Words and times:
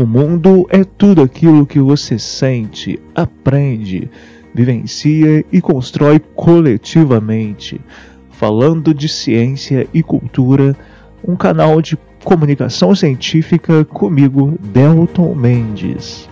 O 0.00 0.06
mundo 0.06 0.66
é 0.70 0.82
tudo 0.82 1.20
aquilo 1.20 1.66
que 1.66 1.78
você 1.78 2.18
sente, 2.18 2.98
aprende, 3.14 4.10
vivencia 4.54 5.44
e 5.52 5.60
constrói 5.60 6.18
coletivamente. 6.18 7.78
Falando 8.30 8.94
de 8.94 9.10
ciência 9.10 9.86
e 9.92 10.02
cultura, 10.02 10.74
um 11.22 11.36
canal 11.36 11.82
de 11.82 11.98
comunicação 12.24 12.94
científica 12.94 13.84
comigo, 13.84 14.58
Delton 14.72 15.34
Mendes. 15.34 16.29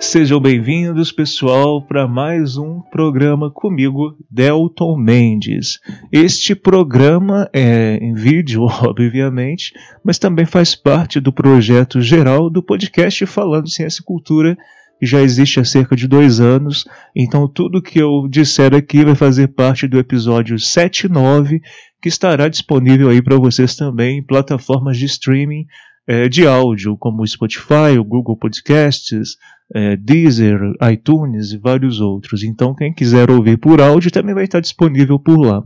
Sejam 0.00 0.40
bem-vindos, 0.40 1.10
pessoal, 1.10 1.82
para 1.82 2.06
mais 2.06 2.56
um 2.56 2.80
programa 2.80 3.50
comigo, 3.50 4.16
Delton 4.30 4.96
Mendes. 4.96 5.80
Este 6.12 6.54
programa 6.54 7.50
é 7.52 7.98
em 8.00 8.14
vídeo, 8.14 8.62
obviamente, 8.86 9.74
mas 10.04 10.16
também 10.16 10.46
faz 10.46 10.76
parte 10.76 11.18
do 11.18 11.32
projeto 11.32 12.00
geral 12.00 12.48
do 12.48 12.62
podcast 12.62 13.26
Falando 13.26 13.68
Ciência 13.68 14.00
e 14.00 14.04
Cultura, 14.04 14.56
que 15.00 15.06
já 15.06 15.20
existe 15.20 15.58
há 15.58 15.64
cerca 15.64 15.96
de 15.96 16.06
dois 16.06 16.38
anos. 16.40 16.86
Então, 17.14 17.48
tudo 17.48 17.82
que 17.82 18.00
eu 18.00 18.28
disser 18.30 18.74
aqui 18.74 19.04
vai 19.04 19.16
fazer 19.16 19.48
parte 19.48 19.88
do 19.88 19.98
episódio 19.98 20.60
7 20.60 21.06
e 21.06 21.08
9, 21.08 21.60
que 22.00 22.08
estará 22.08 22.48
disponível 22.48 23.08
aí 23.08 23.20
para 23.20 23.36
vocês 23.36 23.74
também 23.74 24.18
em 24.18 24.22
plataformas 24.22 24.96
de 24.96 25.06
streaming 25.06 25.66
é, 26.08 26.26
de 26.26 26.46
áudio, 26.46 26.96
como 26.96 27.22
o 27.22 27.26
Spotify, 27.26 27.98
o 27.98 28.04
Google 28.04 28.36
Podcasts 28.36 29.36
é, 29.74 29.96
Deezer, 29.96 30.58
iTunes 30.90 31.52
e 31.52 31.58
vários 31.58 32.00
outros. 32.00 32.42
Então, 32.42 32.74
quem 32.74 32.92
quiser 32.92 33.30
ouvir 33.30 33.58
por 33.58 33.80
áudio 33.80 34.10
também 34.10 34.34
vai 34.34 34.44
estar 34.44 34.60
disponível 34.60 35.18
por 35.18 35.38
lá. 35.38 35.62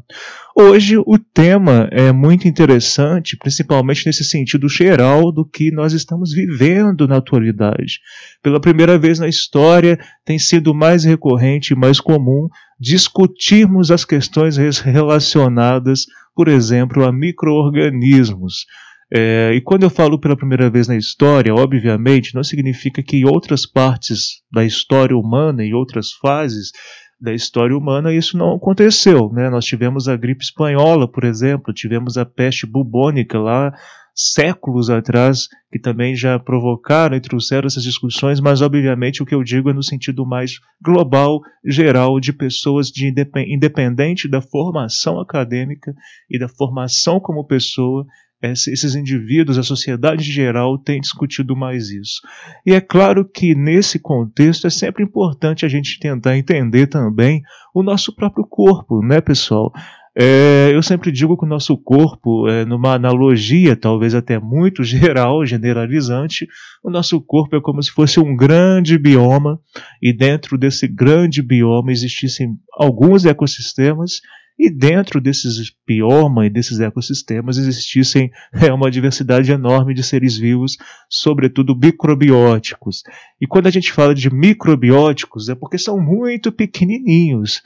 Hoje, 0.57 0.99
o 0.99 1.19
tema 1.33 1.89
é 1.93 2.13
muito 2.13 2.49
interessante, 2.49 3.37
principalmente 3.37 4.05
nesse 4.05 4.25
sentido 4.25 4.69
geral 4.69 5.31
do 5.31 5.45
que 5.45 5.71
nós 5.71 5.93
estamos 5.93 6.33
vivendo 6.33 7.07
na 7.07 7.19
atualidade. 7.19 8.01
Pela 8.43 8.61
primeira 8.61 8.99
vez 8.99 9.19
na 9.19 9.29
história, 9.29 9.99
tem 10.25 10.39
sido 10.39 10.75
mais 10.75 11.05
recorrente 11.05 11.73
e 11.73 11.77
mais 11.77 12.01
comum 12.01 12.49
discutirmos 12.79 13.93
as 13.93 14.05
questões 14.05 14.57
relacionadas, 14.83 16.07
por 16.35 16.49
exemplo, 16.49 17.05
a 17.05 17.13
microorganismos. 17.13 18.67
É, 19.15 19.53
e 19.55 19.61
quando 19.61 19.83
eu 19.83 19.91
falo 19.91 20.19
pela 20.19 20.35
primeira 20.35 20.71
vez 20.71 20.89
na 20.89 20.97
história, 20.97 21.55
obviamente, 21.55 22.35
não 22.35 22.43
significa 22.43 23.03
que 23.03 23.19
em 23.19 23.25
outras 23.27 23.67
partes 23.67 24.41
da 24.51 24.65
história 24.65 25.15
humana, 25.15 25.63
em 25.63 25.75
outras 25.75 26.13
fases 26.13 26.73
da 27.21 27.35
história 27.35 27.77
humana, 27.77 28.13
isso 28.13 28.39
não 28.39 28.55
aconteceu. 28.55 29.31
Né? 29.31 29.51
Nós 29.51 29.67
tivemos 29.67 30.09
a 30.09 30.17
gripe 30.17 30.43
espanhola, 30.43 31.07
por 31.07 31.25
exemplo, 31.25 31.75
tivemos 31.75 32.17
a 32.17 32.25
peste 32.25 32.67
bubônica 32.67 33.39
lá 33.39 33.75
séculos 34.15 34.91
atrás, 34.91 35.49
que 35.71 35.79
também 35.79 36.15
já 36.15 36.39
provocaram 36.39 37.17
e 37.17 37.21
trouxeram 37.21 37.67
essas 37.67 37.83
discussões, 37.83 38.41
mas 38.41 38.61
obviamente 38.61 39.23
o 39.23 39.27
que 39.27 39.35
eu 39.35 39.43
digo 39.43 39.71
é 39.71 39.73
no 39.73 39.83
sentido 39.83 40.27
mais 40.27 40.59
global, 40.83 41.41
geral, 41.65 42.21
de 42.21 42.33
pessoas 42.33 42.89
de 42.89 43.13
independente 43.49 44.29
da 44.29 44.43
formação 44.43 45.21
acadêmica 45.21 45.95
e 46.31 46.39
da 46.39 46.49
formação 46.49 47.19
como 47.21 47.47
pessoa, 47.47 48.05
esses 48.43 48.95
indivíduos, 48.95 49.59
a 49.59 49.63
sociedade 49.63 50.29
em 50.29 50.33
geral, 50.33 50.77
tem 50.79 51.01
discutido 51.01 51.55
mais 51.55 51.91
isso. 51.91 52.21
E 52.67 52.73
é 52.73 52.81
claro 52.81 53.25
que 53.25 53.55
nesse 53.55 53.99
contexto 53.99 54.67
é 54.67 54.71
sempre 54.71 55.05
importante 55.05 55.65
a 55.65 55.69
gente 55.69 55.99
tentar 56.01 56.37
entender 56.37 56.87
também 56.87 57.43
o 57.75 57.83
nosso 57.83 58.15
próprio 58.15 58.45
corpo, 58.45 59.01
né, 59.03 59.21
pessoal? 59.21 59.73
É, 60.15 60.71
eu 60.75 60.83
sempre 60.83 61.11
digo 61.11 61.39
que 61.39 61.45
o 61.45 61.49
nosso 61.49 61.75
corpo, 61.75 62.47
é, 62.47 62.67
numa 62.67 62.93
analogia 62.93 63.75
talvez 63.75 64.15
até 64.15 64.39
muito 64.39 64.85
geral, 64.85 65.45
generalizante, 65.47 66.47
o 66.85 66.91
nosso 66.91 67.21
corpo 67.21 67.57
é 67.57 67.61
como 67.61 67.83
se 67.83 67.91
fosse 67.91 68.21
um 68.21 68.37
grande 68.37 68.99
bioma, 68.99 69.59
e 70.03 70.13
dentro 70.13 70.59
desse 70.59 70.87
grande 70.87 71.43
bioma 71.43 71.91
existissem 71.91 72.49
alguns 72.77 73.25
ecossistemas 73.25 74.21
e 74.59 74.71
dentro 74.71 75.21
desses 75.21 75.73
bioma 75.87 76.47
e 76.47 76.51
desses 76.51 76.79
ecossistemas 76.81 77.57
existissem 77.59 78.31
é, 78.53 78.73
uma 78.73 78.91
diversidade 78.91 79.51
enorme 79.51 79.95
de 79.95 80.03
seres 80.03 80.37
vivos, 80.37 80.77
sobretudo 81.09 81.77
microbióticos. 81.77 83.03
E 83.41 83.47
quando 83.47 83.67
a 83.67 83.71
gente 83.71 83.93
fala 83.93 84.15
de 84.15 84.33
microbióticos 84.33 85.49
é 85.49 85.55
porque 85.55 85.79
são 85.79 86.01
muito 86.01 86.53
pequenininhos, 86.53 87.63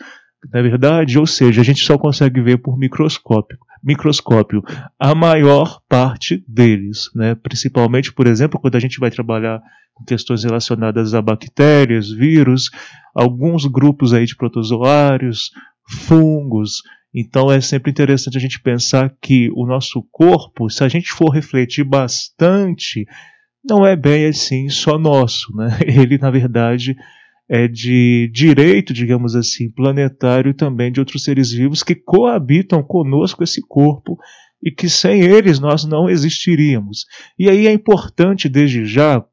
na 0.53 0.63
verdade, 0.63 1.19
ou 1.19 1.27
seja, 1.27 1.61
a 1.61 1.65
gente 1.65 1.85
só 1.85 1.99
consegue 1.99 2.41
ver 2.41 2.59
por 2.59 2.79
microscópio, 2.79 3.59
microscópio 3.83 4.63
a 4.99 5.15
maior 5.15 5.81
parte 5.89 6.45
deles, 6.47 7.11
né? 7.15 7.35
principalmente, 7.35 8.13
por 8.13 8.27
exemplo, 8.27 8.61
quando 8.61 8.77
a 8.77 8.81
gente 8.81 9.01
vai 9.01 9.11
trabalhar 9.11 9.61
com 9.95 10.05
questões 10.05 10.45
relacionadas 10.45 11.15
a 11.15 11.23
bactérias, 11.23 12.11
vírus, 12.11 12.71
alguns 13.15 13.65
grupos 13.65 14.13
aí 14.13 14.27
de 14.27 14.37
protozoários, 14.37 15.51
fungos. 15.89 16.83
Então 17.15 17.51
é 17.51 17.61
sempre 17.61 17.91
interessante 17.91 18.37
a 18.37 18.41
gente 18.41 18.61
pensar 18.61 19.15
que 19.21 19.51
o 19.55 19.67
nosso 19.67 20.07
corpo, 20.11 20.69
se 20.69 20.85
a 20.85 20.89
gente 20.89 21.11
for 21.11 21.31
refletir 21.31 21.85
bastante, 21.85 23.07
não 23.65 23.87
é 23.87 23.97
bem 23.97 24.27
assim 24.27 24.69
só 24.69 24.99
nosso, 24.99 25.55
né? 25.57 25.79
Ele 25.87 26.19
na 26.19 26.31
verdade 26.31 26.97
é 27.49 27.69
de 27.69 28.29
direito, 28.33 28.93
digamos 28.93 29.37
assim, 29.37 29.71
planetário 29.71 30.53
também 30.53 30.91
de 30.91 30.99
outros 30.99 31.23
seres 31.23 31.53
vivos 31.53 31.83
que 31.83 31.95
coabitam 31.95 32.83
conosco 32.83 33.45
esse 33.45 33.61
corpo 33.67 34.19
e 34.63 34.71
que 34.71 34.89
sem 34.89 35.21
eles 35.21 35.61
nós 35.61 35.85
não 35.85 36.11
existiríamos. 36.11 37.07
E 37.39 37.49
aí 37.49 37.67
é 37.67 37.73
importante 37.73 38.49
desde 38.49 38.85
já 38.85 39.25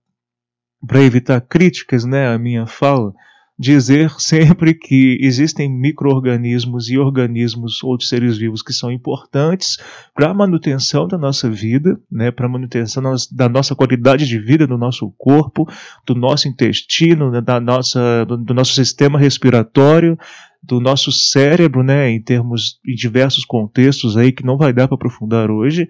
para 0.86 1.02
evitar 1.02 1.42
críticas, 1.42 2.06
né, 2.06 2.28
a 2.28 2.38
minha 2.38 2.68
fala, 2.68 3.14
dizer 3.58 4.10
sempre 4.20 4.74
que 4.74 5.18
existem 5.22 5.70
micro-organismos 5.70 6.90
e 6.90 6.98
organismos, 6.98 7.84
outros 7.84 8.10
seres 8.10 8.38
vivos, 8.38 8.64
que 8.64 8.74
são 8.74 8.92
importantes 8.92 9.78
para 10.14 10.30
a 10.30 10.34
manutenção 10.34 11.08
da 11.08 11.18
nossa 11.18 11.50
vida, 11.50 12.00
né, 12.12 12.32
para 12.32 12.48
a 12.48 12.50
manutenção 12.50 13.04
da 13.32 13.48
nossa 13.48 13.76
qualidade 13.76 14.28
de 14.28 14.40
vida 14.40 14.66
do 14.66 14.78
nosso 14.78 15.14
corpo, 15.18 15.68
do 16.06 16.16
nosso 16.16 16.48
intestino, 16.48 17.30
né, 17.30 17.42
da 17.42 17.60
nossa, 17.60 18.26
do, 18.26 18.38
do 18.38 18.54
nosso 18.54 18.74
sistema 18.74 19.20
respiratório, 19.20 20.18
do 20.62 20.80
nosso 20.80 21.12
cérebro, 21.12 21.84
né, 21.84 22.10
em 22.10 22.22
termos 22.22 22.80
em 22.88 22.96
diversos 22.96 23.46
contextos 23.46 24.18
aí 24.18 24.32
que 24.32 24.46
não 24.46 24.58
vai 24.58 24.74
dar 24.74 24.88
para 24.88 24.96
aprofundar 24.96 25.52
hoje. 25.52 25.88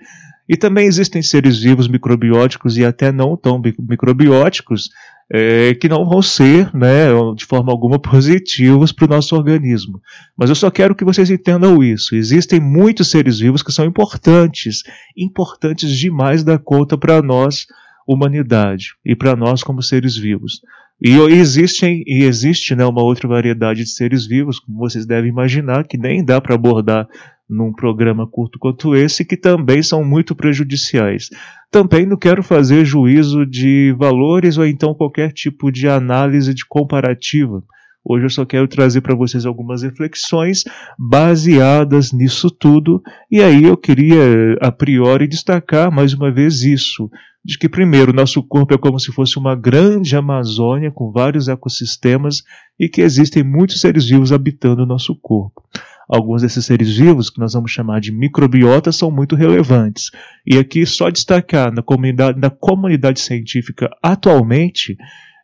E 0.48 0.58
também 0.58 0.86
existem 0.86 1.22
seres 1.22 1.60
vivos 1.60 1.88
microbióticos 1.88 2.78
e 2.78 2.84
até 2.84 3.12
não 3.12 3.38
tão 3.38 3.62
microbióticos 3.80 4.90
é, 5.32 5.74
que 5.76 5.88
não 5.88 6.06
vão 6.06 6.22
ser, 6.22 6.74
né, 6.76 7.08
de 7.36 7.46
forma 7.46 7.72
alguma, 7.72 7.98
positivos 7.98 8.92
para 8.92 9.06
o 9.06 9.10
nosso 9.10 9.36
organismo. 9.36 10.02
Mas 10.38 10.50
eu 10.50 10.56
só 10.56 10.70
quero 10.70 10.96
que 10.96 11.06
vocês 11.06 11.30
entendam 11.30 11.82
isso. 11.82 12.16
Existem 12.16 12.60
muitos 12.60 13.10
seres 13.10 13.40
vivos 13.40 13.64
que 13.64 13.72
são 13.72 13.86
importantes, 13.86 14.84
importantes 15.16 15.98
demais 15.98 16.44
da 16.44 16.58
conta 16.60 16.98
para 16.98 17.22
nós, 17.22 17.66
humanidade, 18.08 18.96
e 19.06 19.16
para 19.16 19.36
nós 19.36 19.64
como 19.64 19.82
seres 19.82 20.18
vivos. 20.18 20.62
E 21.02 21.18
existem 21.34 22.04
e 22.06 22.24
existe 22.24 22.76
né, 22.76 22.86
uma 22.86 23.04
outra 23.04 23.28
variedade 23.28 23.84
de 23.84 23.90
seres 23.90 24.26
vivos, 24.26 24.60
como 24.60 24.78
vocês 24.78 25.06
devem 25.06 25.30
imaginar, 25.30 25.86
que 25.86 25.98
nem 25.98 26.24
dá 26.24 26.40
para 26.40 26.56
abordar 26.56 27.08
num 27.50 27.74
programa 27.74 28.28
curto 28.30 28.58
quanto 28.60 28.96
esse, 28.96 29.26
que 29.26 29.38
também 29.38 29.84
são 29.84 30.04
muito 30.04 30.36
prejudiciais. 30.36 31.30
Também 31.72 32.06
não 32.06 32.18
quero 32.18 32.44
fazer 32.44 32.86
juízo 32.86 33.46
de 33.46 33.94
valores 33.98 34.58
ou 34.58 34.66
então 34.66 34.94
qualquer 34.94 35.32
tipo 35.32 35.72
de 35.72 35.88
análise 35.88 36.54
de 36.54 36.66
comparativa. 36.68 37.64
Hoje 38.06 38.26
eu 38.26 38.30
só 38.30 38.46
quero 38.46 38.68
trazer 38.68 39.00
para 39.00 39.16
vocês 39.16 39.46
algumas 39.46 39.82
reflexões 39.82 40.64
baseadas 41.00 42.12
nisso 42.12 42.52
tudo, 42.52 43.02
e 43.32 43.42
aí 43.42 43.64
eu 43.64 43.78
queria 43.78 44.58
a 44.62 44.72
priori 44.72 45.26
destacar 45.26 45.90
mais 45.90 46.14
uma 46.14 46.30
vez 46.30 46.64
isso, 46.64 47.10
de 47.46 47.58
que 47.58 47.70
primeiro 47.70 48.12
nosso 48.12 48.44
corpo 48.44 48.74
é 48.74 48.78
como 48.78 49.00
se 49.00 49.12
fosse 49.14 49.40
uma 49.40 49.56
grande 49.56 50.18
Amazônia 50.18 50.92
com 50.92 51.12
vários 51.12 51.48
ecossistemas 51.48 52.44
e 52.78 52.90
que 52.90 53.02
existem 53.02 53.42
muitos 53.42 53.80
seres 53.80 54.06
vivos 54.06 54.34
habitando 54.34 54.84
o 54.84 54.88
nosso 54.88 55.18
corpo. 55.22 55.64
Alguns 56.08 56.42
desses 56.42 56.66
seres 56.66 56.98
vivos, 56.98 57.30
que 57.30 57.40
nós 57.40 57.54
vamos 57.54 57.72
chamar 57.72 58.02
de 58.02 58.12
microbiotas, 58.12 58.96
são 58.96 59.10
muito 59.10 59.36
relevantes. 59.36 60.12
E 60.46 60.58
aqui 60.58 60.86
só 60.86 61.10
destacar 61.10 61.72
na 61.72 61.82
comunidade, 61.82 62.40
na 62.40 62.50
comunidade 62.50 63.20
científica 63.20 63.90
atualmente, 64.02 64.98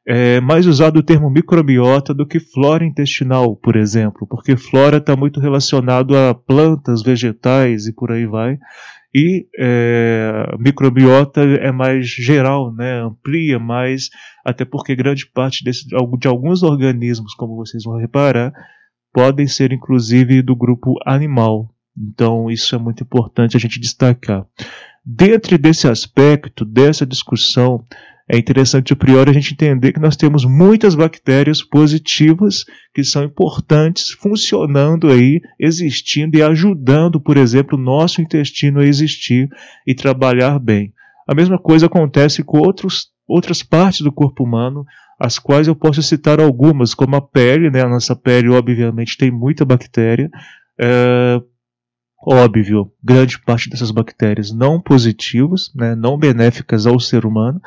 é 0.05 0.41
mais 0.41 0.65
usado 0.65 0.97
o 0.97 1.03
termo 1.03 1.29
microbiota 1.29 2.13
do 2.13 2.25
que 2.25 2.39
flora 2.39 2.83
intestinal, 2.83 3.55
por 3.55 3.75
exemplo, 3.75 4.25
porque 4.27 4.57
flora 4.57 4.97
está 4.97 5.15
muito 5.15 5.39
relacionado 5.39 6.17
a 6.17 6.33
plantas, 6.33 7.03
vegetais 7.03 7.85
e 7.85 7.93
por 7.93 8.11
aí 8.11 8.25
vai. 8.25 8.57
E 9.13 9.47
é, 9.57 10.55
microbiota 10.59 11.41
é 11.41 11.71
mais 11.71 12.07
geral, 12.07 12.73
né? 12.73 13.01
amplia 13.01 13.57
mais, 13.59 14.09
até 14.45 14.65
porque 14.65 14.95
grande 14.95 15.25
parte 15.25 15.63
desse, 15.63 15.87
de 15.87 16.27
alguns 16.27 16.63
organismos, 16.63 17.33
como 17.33 17.55
vocês 17.55 17.83
vão 17.83 17.97
reparar, 17.97 18.51
podem 19.13 19.47
ser 19.47 19.71
inclusive 19.71 20.41
do 20.41 20.55
grupo 20.55 20.95
animal. 21.05 21.73
Então, 21.97 22.49
isso 22.49 22.75
é 22.75 22.77
muito 22.77 23.03
importante 23.03 23.57
a 23.57 23.59
gente 23.59 23.79
destacar. 23.79 24.45
Dentro 25.05 25.57
desse 25.57 25.87
aspecto, 25.87 26.63
dessa 26.63 27.05
discussão, 27.05 27.85
é 28.31 28.37
interessante 28.37 28.93
a 28.93 28.95
priori 28.95 29.31
a 29.31 29.33
gente 29.33 29.53
entender 29.53 29.91
que 29.91 29.99
nós 29.99 30.15
temos 30.15 30.45
muitas 30.45 30.93
bactérias 30.93 31.63
positivas 31.63 32.63
que 32.93 33.03
são 33.03 33.23
importantes, 33.23 34.11
funcionando 34.11 35.09
aí, 35.09 35.41
existindo 35.59 36.37
e 36.37 36.43
ajudando, 36.43 37.19
por 37.19 37.37
exemplo, 37.37 37.75
o 37.75 37.81
nosso 37.81 38.21
intestino 38.21 38.81
a 38.81 38.85
existir 38.85 39.49
e 39.85 39.95
trabalhar 39.95 40.59
bem. 40.59 40.93
A 41.27 41.33
mesma 41.33 41.57
coisa 41.57 41.87
acontece 41.87 42.43
com 42.43 42.59
outros, 42.59 43.07
outras 43.27 43.63
partes 43.63 44.01
do 44.01 44.11
corpo 44.11 44.43
humano, 44.43 44.85
as 45.19 45.37
quais 45.37 45.67
eu 45.67 45.75
posso 45.75 46.01
citar 46.01 46.39
algumas, 46.39 46.93
como 46.93 47.15
a 47.15 47.21
pele, 47.21 47.69
né? 47.69 47.81
A 47.81 47.89
nossa 47.89 48.15
pele, 48.15 48.49
obviamente, 48.49 49.17
tem 49.17 49.29
muita 49.29 49.65
bactéria. 49.65 50.29
É, 50.79 51.41
óbvio, 52.25 52.91
grande 53.03 53.39
parte 53.39 53.69
dessas 53.69 53.91
bactérias 53.91 54.51
não 54.51 54.81
positivas, 54.81 55.71
né, 55.75 55.95
não 55.95 56.17
benéficas 56.17 56.85
ao 56.85 56.99
ser 56.99 57.25
humano, 57.25 57.59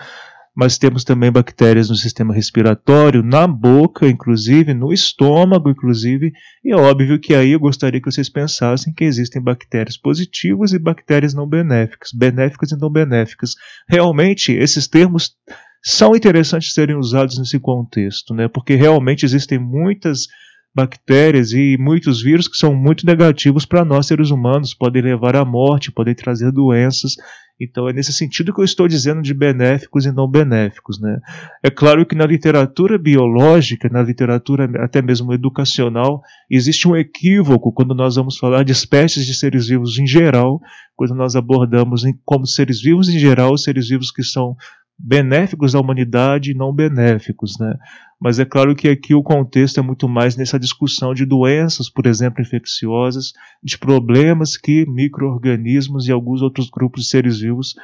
mas 0.55 0.77
temos 0.77 1.03
também 1.03 1.33
bactérias 1.33 1.89
no 1.89 1.97
sistema 1.97 2.35
respiratório, 2.35 3.23
na 3.23 3.47
boca, 3.47 4.07
inclusive, 4.07 4.75
no 4.75 4.93
estômago, 4.93 5.71
inclusive, 5.71 6.31
e 6.63 6.73
é 6.73 6.77
óbvio 6.77 7.19
que 7.19 7.35
aí 7.35 7.53
eu 7.53 7.61
gostaria 7.61 8.01
que 8.01 8.11
vocês 8.11 8.29
pensassem 8.29 8.93
que 8.93 9.05
existem 9.05 9.43
bactérias 9.43 9.97
positivas 9.97 10.73
e 10.73 10.79
bactérias 10.79 11.33
não 11.33 11.49
benéficas, 11.49 12.11
benéficas 12.13 12.71
e 12.71 12.79
não 12.79 12.91
benéficas. 12.91 13.55
Realmente, 13.89 14.53
esses 14.53 14.87
termos 14.87 15.35
são 15.83 16.15
interessantes 16.15 16.73
serem 16.73 16.97
usados 16.97 17.39
nesse 17.39 17.59
contexto, 17.59 18.33
né? 18.33 18.49
porque 18.49 18.75
realmente 18.75 19.25
existem 19.25 19.59
muitas 19.59 20.29
bactérias 20.75 21.53
e 21.53 21.77
muitos 21.79 22.23
vírus 22.23 22.49
que 22.49 22.57
são 22.57 22.75
muito 22.75 23.05
negativos 23.05 23.67
para 23.67 23.85
nós 23.85 24.07
seres 24.07 24.31
humanos, 24.31 24.73
podem 24.73 25.03
levar 25.03 25.37
à 25.37 25.45
morte, 25.45 25.93
podem 25.93 26.15
trazer 26.15 26.51
doenças. 26.51 27.15
Então 27.61 27.89
é 27.89 27.93
nesse 27.93 28.13
sentido 28.13 28.53
que 28.53 28.61
eu 28.61 28.65
estou 28.65 28.89
dizendo 28.89 29.21
de 29.23 29.35
benéficos 29.35 30.07
e 30.07 30.13
não 30.13 30.27
benéficos. 30.27 30.99
Né? 30.99 31.21
É 31.63 31.71
claro 31.71 32.07
que 32.07 32.15
na 32.15 32.25
literatura 32.25 32.97
biológica, 32.97 33.89
na 33.91 34.03
literatura 34.03 34.69
até 34.83 35.03
mesmo 35.03 35.33
educacional, 35.33 36.23
existe 36.51 36.89
um 36.89 36.97
equívoco 36.97 37.73
quando 37.73 37.95
nós 37.95 38.17
vamos 38.17 38.39
falar 38.39 38.65
de 38.65 38.73
espécies 38.73 39.27
de 39.27 39.35
seres 39.35 39.69
vivos 39.69 39.99
em 39.99 40.07
geral, 40.07 40.59
quando 40.97 41.15
nós 41.15 41.37
abordamos 41.37 42.03
como 42.25 42.47
seres 42.47 42.81
vivos 42.81 43.09
em 43.09 43.19
geral, 43.19 43.57
seres 43.59 43.89
vivos 43.89 44.11
que 44.11 44.23
são 44.23 44.57
benéficos 44.99 45.75
à 45.75 45.81
humanidade 45.81 46.51
e 46.51 46.55
não 46.55 46.73
benéficos, 46.73 47.59
né? 47.59 47.75
Mas 48.21 48.39
é 48.39 48.45
claro 48.45 48.75
que 48.75 48.89
aqui 48.89 49.15
o 49.15 49.23
contexto 49.23 49.81
é 49.81 49.83
muito 49.83 50.09
mais 50.09 50.37
nessa 50.37 50.59
discussão 50.59 51.13
de 51.13 51.27
doenças, 51.27 51.91
por 51.91 52.07
exemplo, 52.07 52.41
infecciosas, 52.41 53.33
de 53.63 53.77
problemas 53.77 54.57
que 54.57 54.87
microorganismos 54.89 56.07
e 56.07 56.13
alguns 56.13 56.41
outros 56.41 56.71
grupos 56.71 57.03
de 57.03 57.09
seres 57.09 57.41
vivos 57.41 57.75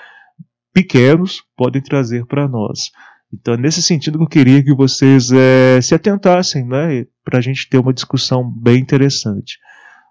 pequenos 0.73 1.43
podem 1.57 1.83
trazer 1.83 2.25
para 2.27 2.47
nós. 2.47 2.91
Então, 3.33 3.55
é 3.55 3.57
nesse 3.57 3.83
sentido 3.83 4.23
eu 4.23 4.27
queria 4.27 4.63
que 4.63 4.75
vocês 4.75 5.31
é, 5.33 5.81
se 5.81 5.95
atentassem, 5.95 6.65
né, 6.65 7.05
para 7.25 7.39
a 7.39 7.43
gente 7.43 7.69
ter 7.69 7.79
uma 7.79 7.93
discussão 7.93 8.49
bem 8.49 8.79
interessante. 8.79 9.59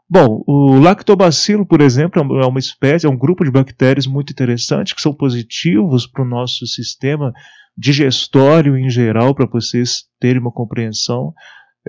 Bom, 0.09 0.42
o 0.48 0.80
lactobacilo, 0.80 1.65
por 1.65 1.81
exemplo, 1.81 2.21
é 2.42 2.45
uma 2.45 2.59
espécie, 2.59 3.06
é 3.06 3.09
um 3.09 3.18
grupo 3.18 3.44
de 3.44 3.51
bactérias 3.51 4.07
muito 4.07 4.31
interessante 4.31 4.95
que 4.95 5.01
são 5.01 5.13
positivos 5.13 6.07
para 6.07 6.24
o 6.24 6.27
nosso 6.27 6.65
sistema 6.65 7.33
digestório 7.77 8.77
em 8.77 8.89
geral, 8.89 9.36
para 9.36 9.45
vocês 9.45 10.06
terem 10.19 10.42
uma 10.42 10.51
compreensão. 10.51 11.33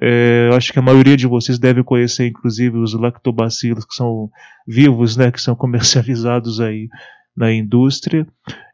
É, 0.03 0.49
eu 0.51 0.57
acho 0.57 0.73
que 0.73 0.79
a 0.79 0.83
maioria 0.83 1.17
de 1.17 1.27
vocês 1.29 1.59
deve 1.61 1.85
conhecer, 1.85 2.27
inclusive, 2.27 2.77
os 2.77 2.93
lactobacilos 2.93 3.85
que 3.85 3.95
são 3.95 4.29
vivos, 4.67 5.17
né, 5.17 5.31
que 5.31 5.41
são 5.41 5.55
comercializados 5.57 6.61
aí 6.61 6.89
na 7.37 7.53
indústria. 7.53 8.27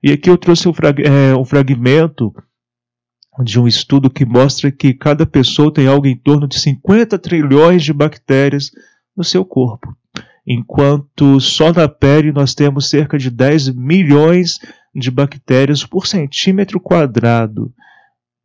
E 0.03 0.11
aqui 0.11 0.31
eu 0.31 0.39
trouxe 0.39 0.67
um, 0.69 0.73
frag 0.73 1.03
é, 1.03 1.37
um 1.37 1.45
fragmento 1.45 2.33
de 3.43 3.61
um 3.61 3.67
estudo 3.67 4.09
que 4.09 4.25
mostra 4.25 4.73
que 4.73 4.95
cada 4.95 5.27
pessoa 5.27 5.73
tem 5.73 5.87
algo 5.87 6.07
em 6.07 6.17
torno 6.17 6.49
de 6.49 6.59
50 6.59 7.19
trilhões 7.19 7.83
de 7.83 7.93
bactérias 7.93 8.71
no 9.17 9.25
seu 9.25 9.45
corpo. 9.45 9.97
Enquanto 10.47 11.41
só 11.41 11.73
na 11.73 11.89
pele 11.89 12.31
nós 12.31 12.55
temos 12.55 12.91
cerca 12.91 13.19
de 13.19 13.31
10 13.31 13.75
milhões 13.75 14.59
de 14.95 15.11
bactérias 15.11 15.85
por 15.85 16.07
centímetro 16.07 16.79
quadrado. 16.79 17.73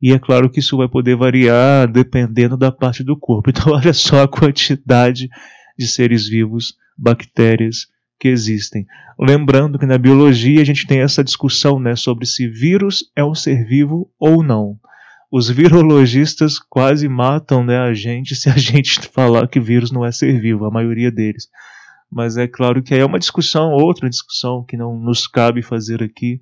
E 0.01 0.13
é 0.13 0.19
claro 0.19 0.49
que 0.49 0.59
isso 0.59 0.77
vai 0.77 0.87
poder 0.87 1.15
variar 1.17 1.91
dependendo 1.91 2.55
da 2.55 2.71
parte 2.71 3.03
do 3.03 3.17
corpo. 3.17 3.49
Então, 3.49 3.73
olha 3.73 3.93
só 3.93 4.23
a 4.23 4.27
quantidade 4.27 5.29
de 5.77 5.87
seres 5.87 6.27
vivos, 6.27 6.75
bactérias 6.97 7.87
que 8.17 8.27
existem. 8.27 8.85
Lembrando 9.19 9.77
que 9.77 9.85
na 9.85 9.97
biologia 9.97 10.61
a 10.61 10.65
gente 10.65 10.87
tem 10.87 11.01
essa 11.01 11.23
discussão 11.23 11.79
né, 11.79 11.95
sobre 11.95 12.25
se 12.25 12.47
vírus 12.47 13.11
é 13.15 13.23
um 13.23 13.35
ser 13.35 13.65
vivo 13.65 14.09
ou 14.17 14.41
não 14.41 14.79
os 15.31 15.49
virologistas 15.49 16.57
quase 16.57 17.07
matam 17.07 17.63
né, 17.63 17.77
a 17.77 17.93
gente 17.93 18.35
se 18.35 18.49
a 18.49 18.55
gente 18.57 18.99
falar 19.09 19.47
que 19.47 19.59
vírus 19.59 19.91
não 19.91 20.05
é 20.05 20.11
ser 20.11 20.39
vivo, 20.39 20.65
a 20.65 20.71
maioria 20.71 21.11
deles. 21.11 21.47
Mas 22.11 22.37
é 22.37 22.47
claro 22.47 22.81
que 22.81 22.95
é 22.95 23.05
uma 23.05 23.19
discussão, 23.19 23.71
outra 23.71 24.09
discussão 24.09 24.63
que 24.63 24.75
não 24.75 24.97
nos 24.97 25.27
cabe 25.27 25.61
fazer 25.61 26.01
aqui. 26.01 26.39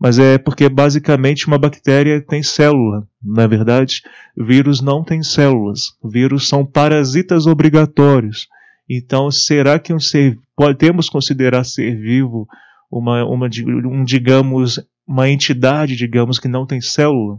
Mas 0.00 0.18
é 0.18 0.38
porque 0.38 0.66
basicamente 0.66 1.46
uma 1.46 1.58
bactéria 1.58 2.22
tem 2.22 2.42
célula, 2.42 3.06
na 3.22 3.42
é 3.42 3.48
verdade. 3.48 4.02
Vírus 4.34 4.80
não 4.80 5.04
tem 5.04 5.22
células. 5.22 5.94
Vírus 6.02 6.48
são 6.48 6.64
parasitas 6.64 7.46
obrigatórios. 7.46 8.48
Então, 8.88 9.30
será 9.30 9.78
que 9.78 9.92
um 9.92 10.00
ser 10.00 10.38
podemos 10.56 11.10
considerar 11.10 11.64
ser 11.64 12.00
vivo 12.00 12.48
uma, 12.90 13.22
uma 13.26 13.46
um 13.86 14.02
digamos 14.02 14.80
uma 15.06 15.28
entidade, 15.28 15.96
digamos 15.96 16.38
que 16.38 16.48
não 16.48 16.64
tem 16.64 16.80
célula? 16.80 17.38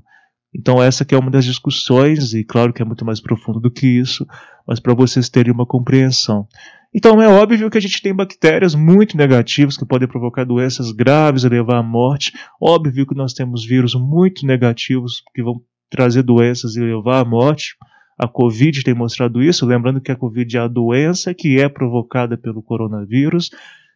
Então 0.54 0.82
essa 0.82 1.06
que 1.06 1.16
é 1.16 1.18
uma 1.18 1.32
das 1.32 1.46
discussões, 1.46 2.34
e 2.34 2.44
claro 2.44 2.74
que 2.74 2.82
é 2.82 2.86
muito 2.86 3.06
mais 3.06 3.22
profundo 3.22 3.60
do 3.60 3.72
que 3.72 3.88
isso, 3.88 4.26
mas 4.68 4.80
para 4.80 4.94
vocês 4.94 5.30
terem 5.30 5.54
uma 5.54 5.66
compreensão. 5.66 6.48
Então 6.94 7.22
é 7.22 7.28
óbvio 7.28 7.70
que 7.70 7.78
a 7.78 7.82
gente 7.82 8.02
tem 8.02 8.14
bactérias 8.14 8.76
muito 8.76 9.16
negativas 9.16 9.78
que 9.78 9.86
podem 9.86 10.08
provocar 10.08 10.44
doenças 10.44 10.92
graves 10.92 11.44
e 11.44 11.50
levar 11.50 11.78
à 11.78 11.84
morte. 11.84 12.34
Óbvio 12.62 13.08
que 13.08 13.16
nós 13.16 13.34
temos 13.34 13.66
vírus 13.66 13.96
muito 13.96 14.46
negativos 14.46 15.24
que 15.34 15.42
vão 15.42 15.62
trazer 15.90 16.22
doenças 16.22 16.76
e 16.76 16.82
levar 16.82 17.22
à 17.22 17.26
morte. 17.26 17.76
A 18.20 18.28
Covid 18.28 18.84
tem 18.84 18.94
mostrado 18.94 19.42
isso, 19.42 19.66
lembrando 19.66 20.02
que 20.02 20.12
a 20.12 20.16
Covid 20.18 20.58
é 20.58 20.60
a 20.60 20.68
doença 20.68 21.34
que 21.34 21.60
é 21.60 21.70
provocada 21.70 22.38
pelo 22.38 22.62
coronavírus. 22.62 23.50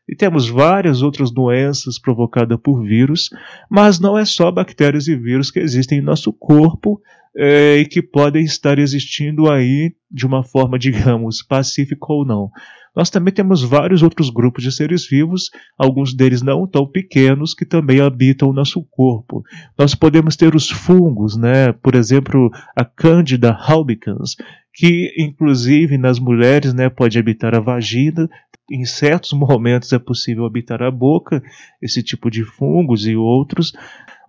E 0.07 0.15
temos 0.15 0.47
várias 0.47 1.01
outras 1.01 1.31
doenças 1.31 1.99
provocadas 1.99 2.59
por 2.61 2.83
vírus, 2.83 3.29
mas 3.69 3.99
não 3.99 4.17
é 4.17 4.23
só 4.23 4.51
bactérias 4.51 5.07
e 5.07 5.15
vírus 5.15 5.49
que 5.49 5.59
existem 5.59 5.99
em 5.99 6.03
nosso 6.03 6.31
corpo 6.31 7.01
é, 7.35 7.77
e 7.77 7.85
que 7.85 8.01
podem 8.01 8.43
estar 8.43 8.79
existindo 8.79 9.51
aí 9.51 9.93
de 10.09 10.25
uma 10.25 10.43
forma, 10.43 10.77
digamos, 10.79 11.41
pacífica 11.41 12.05
ou 12.07 12.25
não. 12.25 12.49
Nós 12.95 13.09
também 13.09 13.33
temos 13.33 13.61
vários 13.61 14.01
outros 14.01 14.29
grupos 14.29 14.63
de 14.63 14.71
seres 14.71 15.05
vivos, 15.05 15.49
alguns 15.77 16.15
deles 16.15 16.41
não 16.41 16.65
tão 16.65 16.87
pequenos, 16.87 17.53
que 17.53 17.65
também 17.65 17.99
habitam 17.99 18.49
o 18.49 18.53
nosso 18.53 18.81
corpo. 18.89 19.43
Nós 19.77 19.93
podemos 19.93 20.37
ter 20.37 20.55
os 20.55 20.69
fungos, 20.69 21.35
né? 21.35 21.73
por 21.73 21.93
exemplo, 21.93 22.49
a 22.73 22.85
Candida 22.85 23.51
albicans, 23.51 24.37
que 24.75 25.13
inclusive 25.17 25.97
nas 25.97 26.19
mulheres 26.19 26.73
né, 26.73 26.89
pode 26.89 27.17
habitar 27.17 27.55
a 27.55 27.61
vagina, 27.61 28.29
em 28.69 28.83
certos 28.85 29.31
momentos 29.33 29.91
é 29.93 29.99
possível 29.99 30.45
habitar 30.45 30.83
a 30.83 30.91
boca, 30.91 31.41
esse 31.81 32.03
tipo 32.03 32.29
de 32.29 32.43
fungos 32.43 33.07
e 33.07 33.15
outros, 33.15 33.73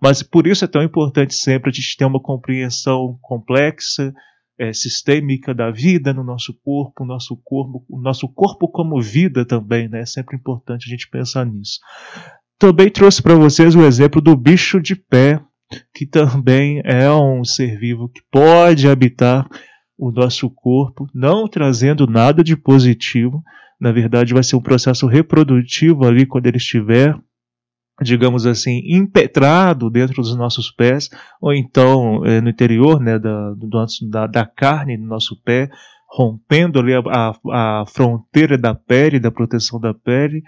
mas 0.01 0.23
por 0.23 0.47
isso 0.47 0.63
é 0.63 0.67
tão 0.67 0.81
importante 0.81 1.35
sempre 1.35 1.69
a 1.69 1.73
gente 1.73 1.97
ter 1.97 2.05
uma 2.05 2.21
compreensão 2.21 3.17
complexa, 3.21 4.13
é, 4.59 4.73
sistêmica 4.73 5.53
da 5.53 5.69
vida 5.69 6.13
no 6.13 6.23
nosso 6.23 6.53
corpo, 6.63 7.05
nosso 7.05 7.37
corpo, 7.43 7.85
o 7.89 8.01
nosso 8.01 8.27
corpo 8.27 8.67
como 8.67 8.99
vida 9.01 9.45
também, 9.45 9.87
né? 9.87 10.01
É 10.01 10.05
sempre 10.05 10.35
importante 10.35 10.87
a 10.87 10.89
gente 10.89 11.09
pensar 11.09 11.45
nisso. 11.45 11.79
Também 12.57 12.89
trouxe 12.89 13.21
para 13.21 13.35
vocês 13.35 13.75
o 13.75 13.85
exemplo 13.85 14.19
do 14.19 14.35
bicho 14.35 14.81
de 14.81 14.95
pé, 14.95 15.39
que 15.93 16.07
também 16.07 16.81
é 16.83 17.11
um 17.11 17.43
ser 17.43 17.77
vivo 17.77 18.09
que 18.09 18.21
pode 18.31 18.87
habitar 18.87 19.47
o 19.97 20.11
nosso 20.11 20.49
corpo, 20.49 21.07
não 21.13 21.47
trazendo 21.47 22.05
nada 22.05 22.43
de 22.43 22.55
positivo, 22.55 23.43
na 23.79 23.91
verdade, 23.91 24.33
vai 24.33 24.43
ser 24.43 24.55
um 24.55 24.61
processo 24.61 25.07
reprodutivo 25.07 26.05
ali 26.05 26.25
quando 26.25 26.47
ele 26.47 26.57
estiver 26.57 27.17
digamos 28.01 28.45
assim, 28.45 28.81
impetrado 28.85 29.89
dentro 29.89 30.21
dos 30.21 30.35
nossos 30.35 30.69
pés, 30.69 31.09
ou 31.41 31.53
então 31.53 32.23
é, 32.25 32.39
no 32.39 32.49
interior 32.49 32.99
né, 32.99 33.17
da, 33.17 33.53
do 33.53 33.67
nosso, 33.67 34.07
da, 34.07 34.27
da 34.27 34.45
carne 34.45 34.97
do 34.97 35.05
nosso 35.05 35.35
pé, 35.41 35.69
rompendo 36.09 36.79
ali 36.79 36.93
a, 36.93 36.99
a, 36.99 37.81
a, 37.81 37.85
fronteira 37.87 38.57
da 38.57 38.75
pele, 38.75 39.19
da 39.19 39.31
proteção 39.31 39.79
da 39.79 39.93
pele. 39.93 40.43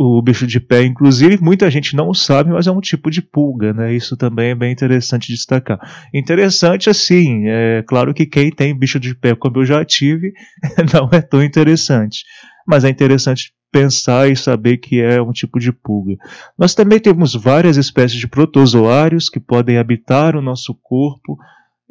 O 0.00 0.22
bicho 0.22 0.46
de 0.46 0.60
pé, 0.60 0.84
inclusive, 0.84 1.42
muita 1.42 1.68
gente 1.68 1.96
não 1.96 2.14
sabe, 2.14 2.50
mas 2.50 2.68
é 2.68 2.70
um 2.70 2.80
tipo 2.80 3.10
de 3.10 3.20
pulga, 3.20 3.72
né? 3.72 3.92
Isso 3.92 4.16
também 4.16 4.50
é 4.50 4.54
bem 4.54 4.70
interessante 4.70 5.32
destacar. 5.32 5.80
Interessante, 6.14 6.88
assim, 6.88 7.48
é 7.48 7.82
claro 7.84 8.14
que 8.14 8.24
quem 8.24 8.48
tem 8.48 8.78
bicho 8.78 9.00
de 9.00 9.12
pé, 9.12 9.34
como 9.34 9.58
eu 9.58 9.66
já 9.66 9.84
tive, 9.84 10.32
não 10.94 11.08
é 11.10 11.20
tão 11.20 11.42
interessante. 11.42 12.24
Mas 12.64 12.84
é 12.84 12.90
interessante 12.90 13.52
pensar 13.72 14.30
e 14.30 14.36
saber 14.36 14.76
que 14.76 15.00
é 15.00 15.20
um 15.20 15.32
tipo 15.32 15.58
de 15.58 15.72
pulga. 15.72 16.14
Nós 16.56 16.76
também 16.76 17.00
temos 17.00 17.34
várias 17.34 17.76
espécies 17.76 18.20
de 18.20 18.28
protozoários 18.28 19.28
que 19.28 19.40
podem 19.40 19.78
habitar 19.78 20.36
o 20.36 20.42
nosso 20.42 20.78
corpo. 20.80 21.36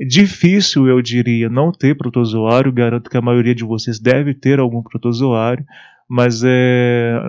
Difícil, 0.08 0.88
eu 0.88 1.02
diria, 1.02 1.50
não 1.50 1.74
ter 1.74 1.98
protozoário. 1.98 2.72
Garanto 2.72 3.10
que 3.10 3.18
a 3.18 3.22
maioria 3.22 3.54
de 3.54 3.66
vocês 3.66 4.00
deve 4.00 4.34
ter 4.34 4.60
algum 4.60 4.82
protozoário, 4.82 5.66
mas 6.10 6.42
é, 6.46 7.20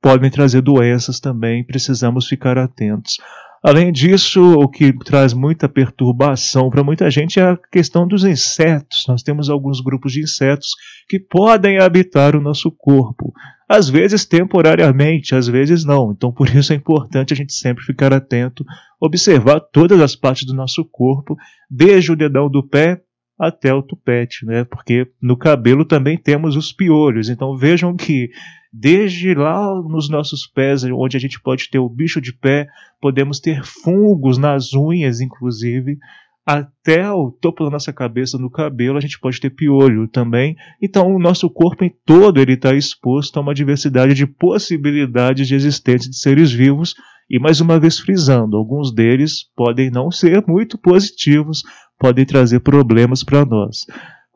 podem 0.00 0.30
trazer 0.30 0.60
doenças 0.60 1.20
também. 1.20 1.64
Precisamos 1.64 2.26
ficar 2.26 2.58
atentos. 2.58 3.18
Além 3.62 3.90
disso, 3.90 4.40
o 4.40 4.68
que 4.68 4.92
traz 4.92 5.32
muita 5.32 5.68
perturbação 5.68 6.70
para 6.70 6.84
muita 6.84 7.10
gente 7.10 7.40
é 7.40 7.42
a 7.42 7.58
questão 7.72 8.06
dos 8.06 8.24
insetos. 8.24 9.04
Nós 9.08 9.24
temos 9.24 9.50
alguns 9.50 9.80
grupos 9.80 10.12
de 10.12 10.22
insetos 10.22 10.68
que 11.08 11.18
podem 11.18 11.78
habitar 11.78 12.36
o 12.36 12.40
nosso 12.40 12.70
corpo. 12.70 13.32
Às 13.68 13.88
vezes 13.88 14.24
temporariamente, 14.24 15.34
às 15.34 15.48
vezes 15.48 15.84
não. 15.84 16.12
Então, 16.12 16.30
por 16.30 16.48
isso 16.54 16.72
é 16.72 16.76
importante 16.76 17.32
a 17.32 17.36
gente 17.36 17.54
sempre 17.54 17.82
ficar 17.82 18.12
atento, 18.12 18.64
observar 19.00 19.58
todas 19.58 20.00
as 20.00 20.14
partes 20.14 20.46
do 20.46 20.54
nosso 20.54 20.84
corpo, 20.84 21.34
desde 21.68 22.12
o 22.12 22.16
dedão 22.16 22.48
do 22.48 22.62
pé 22.62 23.02
até 23.38 23.72
o 23.72 23.82
tupete, 23.82 24.46
né? 24.46 24.64
Porque 24.64 25.06
no 25.20 25.36
cabelo 25.36 25.84
também 25.84 26.16
temos 26.16 26.56
os 26.56 26.72
piolhos. 26.72 27.28
Então 27.28 27.56
vejam 27.56 27.94
que 27.94 28.30
desde 28.72 29.34
lá 29.34 29.74
nos 29.82 30.08
nossos 30.08 30.46
pés, 30.46 30.84
onde 30.84 31.16
a 31.16 31.20
gente 31.20 31.40
pode 31.40 31.70
ter 31.70 31.78
o 31.78 31.88
bicho 31.88 32.20
de 32.20 32.32
pé, 32.32 32.66
podemos 33.00 33.40
ter 33.40 33.64
fungos 33.64 34.38
nas 34.38 34.72
unhas, 34.74 35.20
inclusive, 35.20 35.98
até 36.46 37.10
o 37.10 37.32
topo 37.32 37.64
da 37.64 37.70
nossa 37.70 37.92
cabeça, 37.92 38.38
no 38.38 38.48
cabelo, 38.48 38.96
a 38.96 39.00
gente 39.00 39.18
pode 39.18 39.40
ter 39.40 39.50
piolho 39.50 40.06
também. 40.06 40.54
Então, 40.80 41.12
o 41.12 41.18
nosso 41.18 41.50
corpo 41.50 41.84
em 41.84 41.92
todo 42.04 42.40
ele 42.40 42.52
está 42.52 42.72
exposto 42.72 43.36
a 43.36 43.40
uma 43.40 43.52
diversidade 43.52 44.14
de 44.14 44.28
possibilidades 44.28 45.48
de 45.48 45.56
existência 45.56 46.08
de 46.08 46.16
seres 46.16 46.52
vivos. 46.52 46.94
E 47.28 47.40
mais 47.40 47.60
uma 47.60 47.80
vez 47.80 47.98
frisando, 47.98 48.56
alguns 48.56 48.94
deles 48.94 49.50
podem 49.56 49.90
não 49.90 50.12
ser 50.12 50.44
muito 50.46 50.78
positivos, 50.78 51.64
podem 51.98 52.24
trazer 52.24 52.60
problemas 52.60 53.24
para 53.24 53.44
nós. 53.44 53.78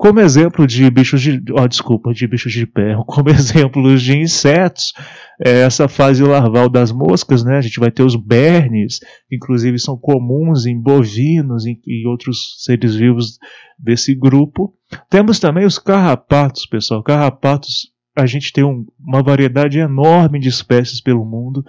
Como 0.00 0.18
exemplo 0.18 0.66
de 0.66 0.90
bichos 0.90 1.20
de. 1.20 1.42
Oh, 1.52 1.68
desculpa, 1.68 2.14
de 2.14 2.26
bichos 2.26 2.54
de 2.54 2.66
pé. 2.66 2.96
Como 3.06 3.28
exemplos 3.28 4.00
de 4.00 4.16
insetos, 4.16 4.94
é 5.38 5.60
essa 5.60 5.88
fase 5.88 6.22
larval 6.22 6.70
das 6.70 6.90
moscas, 6.90 7.44
né? 7.44 7.58
A 7.58 7.60
gente 7.60 7.78
vai 7.78 7.90
ter 7.90 8.02
os 8.02 8.16
bernes, 8.16 8.98
que 9.28 9.36
inclusive 9.36 9.78
são 9.78 9.98
comuns 9.98 10.64
em 10.64 10.80
bovinos 10.80 11.66
e, 11.66 11.78
e 11.86 12.06
outros 12.06 12.64
seres 12.64 12.94
vivos 12.94 13.36
desse 13.78 14.14
grupo. 14.14 14.72
Temos 15.10 15.38
também 15.38 15.66
os 15.66 15.78
carrapatos, 15.78 16.64
pessoal. 16.64 17.02
Carrapatos, 17.02 17.92
a 18.16 18.24
gente 18.24 18.54
tem 18.54 18.64
um, 18.64 18.86
uma 18.98 19.22
variedade 19.22 19.78
enorme 19.78 20.40
de 20.40 20.48
espécies 20.48 21.02
pelo 21.02 21.26
mundo 21.26 21.62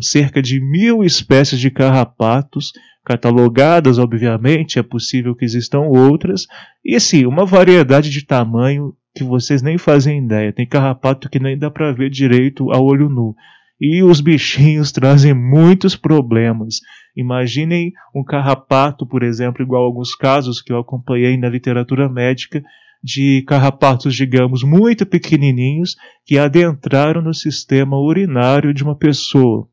cerca 0.00 0.40
de 0.40 0.60
mil 0.60 1.04
espécies 1.04 1.60
de 1.60 1.70
carrapatos, 1.70 2.72
catalogadas, 3.04 3.98
obviamente, 3.98 4.78
é 4.78 4.82
possível 4.82 5.34
que 5.34 5.44
existam 5.44 5.80
outras, 5.80 6.46
e 6.84 6.96
assim, 6.96 7.26
uma 7.26 7.44
variedade 7.44 8.10
de 8.10 8.24
tamanho 8.24 8.94
que 9.14 9.22
vocês 9.22 9.62
nem 9.62 9.78
fazem 9.78 10.24
ideia. 10.24 10.52
Tem 10.52 10.66
carrapato 10.66 11.28
que 11.28 11.38
nem 11.38 11.56
dá 11.56 11.70
para 11.70 11.92
ver 11.92 12.10
direito 12.10 12.72
a 12.72 12.80
olho 12.80 13.08
nu. 13.08 13.34
E 13.80 14.02
os 14.02 14.20
bichinhos 14.20 14.90
trazem 14.92 15.34
muitos 15.34 15.94
problemas. 15.94 16.80
Imaginem 17.16 17.92
um 18.14 18.24
carrapato, 18.24 19.06
por 19.06 19.22
exemplo, 19.22 19.62
igual 19.62 19.84
alguns 19.84 20.16
casos 20.16 20.60
que 20.60 20.72
eu 20.72 20.78
acompanhei 20.78 21.36
na 21.36 21.48
literatura 21.48 22.08
médica, 22.08 22.62
de 23.02 23.42
carrapatos, 23.42 24.14
digamos, 24.14 24.62
muito 24.62 25.04
pequenininhos 25.04 25.94
que 26.24 26.38
adentraram 26.38 27.20
no 27.20 27.34
sistema 27.34 28.00
urinário 28.00 28.72
de 28.72 28.82
uma 28.82 28.96
pessoa 28.96 29.68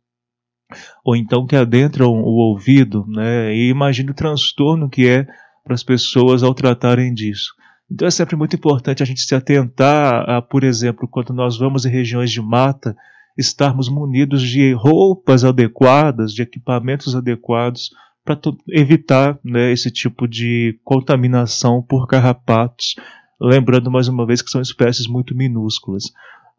ou 1.04 1.16
então 1.16 1.46
que 1.46 1.56
adentram 1.56 2.12
o 2.12 2.36
ouvido, 2.36 3.06
né? 3.08 3.54
E 3.56 3.70
imagine 3.70 4.12
o 4.12 4.16
transtorno 4.16 4.90
que 4.90 5.08
é 5.08 5.26
para 5.64 5.74
as 5.74 5.84
pessoas 5.84 6.44
ao 6.44 6.54
tratarem 6.54 7.14
disso. 7.14 7.54
Então 7.90 8.08
é 8.08 8.12
sempre 8.12 8.36
muito 8.36 8.56
importante 8.56 9.04
a 9.04 9.06
gente 9.06 9.22
se 9.22 9.36
atentar 9.36 10.30
a, 10.30 10.42
por 10.42 10.64
exemplo, 10.64 11.08
quando 11.08 11.34
nós 11.34 11.58
vamos 11.58 11.86
em 11.86 11.90
regiões 11.90 12.32
de 12.32 12.42
mata, 12.42 12.96
estarmos 13.38 13.90
munidos 13.90 14.42
de 14.42 14.74
roupas 14.74 15.44
adequadas, 15.44 16.34
de 16.34 16.42
equipamentos 16.42 17.16
adequados 17.16 17.90
para 18.24 18.40
evitar 18.70 19.38
né, 19.44 19.72
esse 19.72 19.92
tipo 19.92 20.28
de 20.28 20.80
contaminação 20.84 21.82
por 21.82 22.08
carrapatos. 22.08 22.96
Lembrando 23.40 23.92
mais 23.92 24.08
uma 24.08 24.26
vez 24.26 24.42
que 24.42 24.52
são 24.52 24.62
espécies 24.62 25.08
muito 25.08 25.36
minúsculas. 25.36 26.04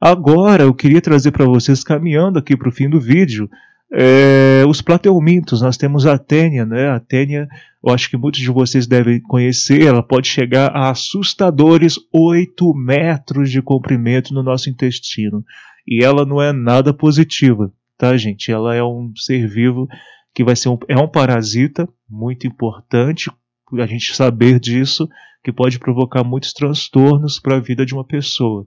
Agora 0.01 0.65
eu 0.65 0.75
queria 0.75 1.01
trazer 1.01 1.31
para 1.31 1.47
vocês, 1.47 1.85
caminhando 1.85 2.39
aqui 2.39 2.57
para 2.57 2.69
o 2.69 2.73
fim 2.73 2.91
do 2.91 3.01
vídeo, 3.01 3.49
é, 3.95 4.65
os 4.67 4.81
plateumintos, 4.81 5.61
nós 5.61 5.77
temos 5.77 6.07
a 6.07 6.17
tênia, 6.17 6.65
né? 6.65 6.89
A 6.89 6.99
tênia, 6.99 7.47
eu 7.85 7.93
acho 7.93 8.09
que 8.09 8.17
muitos 8.17 8.41
de 8.41 8.51
vocês 8.51 8.87
devem 8.87 9.21
conhecer, 9.21 9.83
ela 9.83 10.03
pode 10.03 10.29
chegar 10.29 10.69
a 10.69 10.91
assustadores 10.91 11.97
8 12.11 12.75
metros 12.75 13.51
de 13.51 13.61
comprimento 13.61 14.33
no 14.33 14.43
nosso 14.43 14.71
intestino. 14.71 15.45
E 15.87 16.03
ela 16.03 16.25
não 16.25 16.41
é 16.41 16.53
nada 16.53 16.95
positiva, 16.95 17.71
tá, 17.99 18.17
gente? 18.17 18.51
Ela 18.51 18.75
é 18.75 18.83
um 18.83 19.13
ser 19.15 19.47
vivo 19.47 19.87
que 20.35 20.43
vai 20.43 20.57
ser 20.57 20.71
um, 20.71 20.79
é 20.89 20.97
um 20.97 21.09
parasita 21.09 21.87
muito 22.09 22.47
importante 22.47 23.31
a 23.75 23.87
gente 23.87 24.15
saber 24.15 24.59
disso, 24.61 25.09
que 25.43 25.53
pode 25.53 25.79
provocar 25.79 26.25
muitos 26.25 26.53
transtornos 26.53 27.39
para 27.41 27.57
a 27.57 27.61
vida 27.61 27.85
de 27.85 27.95
uma 27.95 28.05
pessoa, 28.05 28.67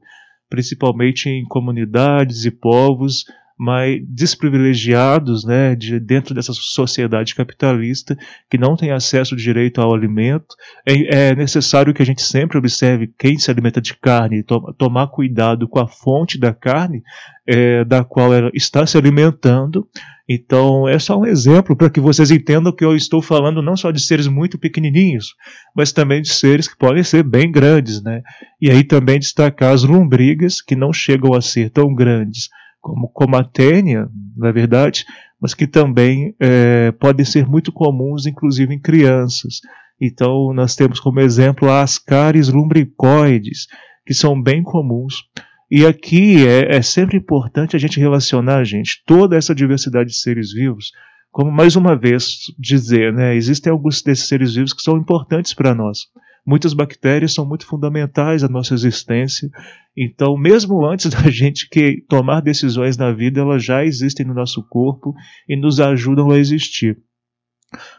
principalmente 0.50 1.30
em 1.30 1.46
comunidades 1.46 2.46
e 2.46 2.52
povos 2.52 3.26
mais 3.58 4.02
desprivilegiados, 4.08 5.46
né, 5.46 5.76
de, 5.76 6.00
dentro 6.00 6.36
dessa 6.36 6.52
sociedade 6.54 7.34
capitalista 7.34 8.18
que 8.50 8.58
não 8.58 8.76
tem 8.76 8.92
acesso 8.92 9.36
direito 9.36 9.80
ao 9.80 9.94
alimento. 9.94 10.56
É, 10.86 11.30
é, 11.30 11.36
necessário 11.36 11.94
que 11.94 12.02
a 12.02 12.06
gente 12.06 12.22
sempre 12.22 12.58
observe 12.58 13.14
quem 13.18 13.38
se 13.38 13.50
alimenta 13.50 13.82
de 13.82 13.96
carne, 13.96 14.44
to 14.44 14.74
tomar 14.78 15.08
cuidado 15.08 15.68
com 15.68 15.80
a 15.80 15.88
fonte 15.88 16.38
da 16.38 16.54
carne 16.54 17.02
é, 17.48 17.86
da 17.86 18.04
qual 18.04 18.34
ela 18.34 18.50
está 18.54 18.86
se 18.86 18.98
alimentando. 18.98 19.88
Então, 20.28 20.90
é 20.90 20.98
só 20.98 21.20
um 21.20 21.26
exemplo 21.26 21.76
para 21.76 21.90
que 21.90 22.00
vocês 22.00 22.32
entendam 22.32 22.76
que 22.76 22.84
eu 22.84 22.96
estou 22.96 23.22
falando 23.22 23.62
não 23.62 23.78
só 23.78 23.92
de 23.92 24.02
seres 24.02 24.28
muito 24.28 24.58
pequenininhos, 24.58 25.36
mas 25.76 25.94
também 25.94 26.22
de 26.22 26.30
seres 26.30 26.68
que 26.68 26.76
podem 26.76 27.04
ser 27.04 27.24
bem 27.24 27.52
grandes, 27.52 28.02
né? 28.02 28.24
E 28.60 28.72
aí 28.72 28.84
também 28.84 29.20
destacar 29.20 29.72
as 29.72 29.84
lombrigas 29.84 30.62
que 30.62 30.76
não 30.76 30.92
chegam 30.92 31.36
a 31.36 31.42
ser 31.42 31.70
tão 31.70 31.94
grandes 31.94 32.50
como, 32.86 33.10
como 33.10 33.36
a 33.36 33.44
tênia, 33.44 34.08
na 34.38 34.52
verdade, 34.52 35.06
mas 35.42 35.56
que 35.56 35.66
também 35.66 36.36
é, 36.40 36.92
podem 36.92 37.26
ser 37.26 37.48
muito 37.48 37.72
comuns, 37.72 38.28
inclusive 38.28 38.76
em 38.76 38.80
crianças. 38.80 39.60
Então, 40.00 40.54
nós 40.54 40.76
temos 40.76 41.00
como 41.00 41.20
exemplo 41.20 41.72
as 41.72 41.98
cáries 41.98 42.48
lumbricoides, 42.48 43.66
que 44.06 44.14
são 44.14 44.40
bem 44.40 44.62
comuns. 44.62 45.24
E 45.72 45.84
aqui 45.84 46.48
é, 46.48 46.76
é 46.76 46.82
sempre 46.84 47.18
importante 47.18 47.76
a 47.76 47.80
gente 47.80 48.00
relacionar, 48.00 48.64
gente, 48.64 49.02
toda 49.04 49.36
essa 49.36 49.56
diversidade 49.56 50.10
de 50.12 50.18
seres 50.18 50.54
vivos, 50.54 50.92
como 51.32 51.52
mais 51.52 51.76
uma 51.76 51.96
vez 51.96 52.36
dizer, 52.60 53.12
né, 53.12 53.36
existem 53.36 53.72
alguns 53.72 54.04
desses 54.04 54.28
seres 54.28 54.54
vivos 54.54 54.74
que 54.74 54.84
são 54.84 54.96
importantes 54.96 55.56
para 55.56 55.74
nós. 55.74 56.02
Muitas 56.46 56.74
bactérias 56.74 57.34
são 57.34 57.46
muito 57.46 57.66
fundamentais 57.66 58.44
à 58.44 58.48
nossa 58.48 58.74
existência. 58.74 59.50
Então, 59.98 60.38
mesmo 60.38 60.86
antes 60.86 61.10
da 61.12 61.30
gente 61.30 61.68
que 61.70 62.04
tomar 62.08 62.42
decisões 62.42 62.98
na 62.98 63.12
vida, 63.12 63.42
elas 63.42 63.64
já 63.64 63.84
existem 63.84 64.26
no 64.26 64.34
nosso 64.34 64.64
corpo 64.64 65.14
e 65.50 65.56
nos 65.56 65.80
ajudam 65.80 66.30
a 66.32 66.38
existir. 66.38 66.98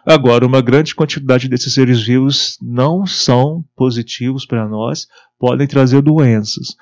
Agora, 0.07 0.47
uma 0.47 0.62
grande 0.62 0.95
quantidade 0.95 1.49
desses 1.49 1.75
seres 1.75 2.03
vivos 2.03 2.57
não 2.62 3.05
são 3.05 3.65
positivos 3.76 4.47
para 4.47 4.67
nós, 4.67 5.07
podem 5.38 5.67
trazer 5.67 6.00
doenças 6.00 6.76